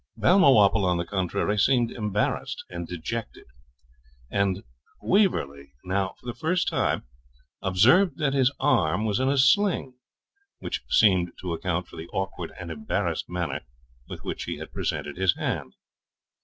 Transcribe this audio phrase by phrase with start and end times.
[0.17, 3.45] Balmawhapple, on the contrary, seemed embarrassed and dejected;
[4.31, 4.63] and
[4.99, 7.03] Waverley now, for the first time,
[7.61, 9.93] observed that his arm was in a sling,
[10.57, 13.61] which seemed to account for the awkward and embarrassed manner
[14.09, 15.75] with which he had presented his hand.